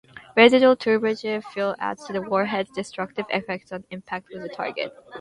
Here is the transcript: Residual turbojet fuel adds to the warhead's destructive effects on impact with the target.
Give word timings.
Residual 0.35 0.75
turbojet 0.77 1.43
fuel 1.43 1.75
adds 1.77 2.03
to 2.05 2.13
the 2.13 2.23
warhead's 2.23 2.71
destructive 2.71 3.27
effects 3.29 3.71
on 3.71 3.83
impact 3.91 4.29
with 4.33 4.41
the 4.41 4.49
target. 4.49 4.91